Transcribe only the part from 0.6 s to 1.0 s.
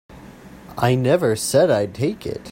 I